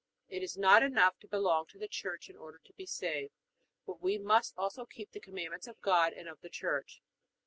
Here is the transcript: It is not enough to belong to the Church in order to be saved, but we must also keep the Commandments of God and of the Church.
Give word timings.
It 0.29 0.41
is 0.41 0.57
not 0.57 0.81
enough 0.81 1.19
to 1.19 1.27
belong 1.27 1.67
to 1.67 1.77
the 1.77 1.87
Church 1.87 2.27
in 2.27 2.35
order 2.35 2.57
to 2.63 2.73
be 2.73 2.87
saved, 2.87 3.33
but 3.85 4.01
we 4.01 4.17
must 4.17 4.55
also 4.57 4.83
keep 4.83 5.11
the 5.11 5.19
Commandments 5.19 5.67
of 5.67 5.79
God 5.79 6.11
and 6.13 6.27
of 6.27 6.41
the 6.41 6.49
Church. 6.49 7.03